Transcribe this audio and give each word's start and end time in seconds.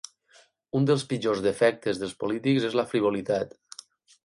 Un 0.79 0.87
dels 0.89 1.05
pitjors 1.11 1.43
defectes 1.47 2.01
dels 2.03 2.17
polítics 2.25 2.67
és 2.71 2.81
la 2.83 2.89
frivolitat. 2.95 3.57